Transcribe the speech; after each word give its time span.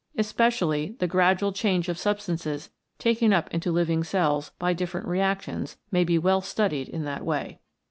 Especially 0.17 0.95
the 0.97 1.05
gradual 1.05 1.51
change 1.53 1.87
of 1.87 1.95
substances 1.95 2.71
taken 2.97 3.31
up 3.31 3.47
into 3.53 3.71
living 3.71 4.03
cells 4.03 4.49
by 4.57 4.73
different 4.73 5.05
reactions 5.07 5.77
may 5.91 6.03
be 6.03 6.17
well 6.17 6.41
studied 6.41 6.89
in 6.89 7.03
that 7.03 7.23
way. 7.23 7.59